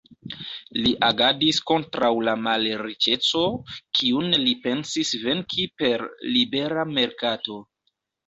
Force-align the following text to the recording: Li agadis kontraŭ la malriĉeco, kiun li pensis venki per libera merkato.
Li 0.83 0.91
agadis 1.07 1.57
kontraŭ 1.71 2.09
la 2.29 2.33
malriĉeco, 2.45 3.43
kiun 3.99 4.33
li 4.47 4.55
pensis 4.65 5.11
venki 5.27 5.67
per 5.83 6.07
libera 6.39 6.87
merkato. 6.97 7.61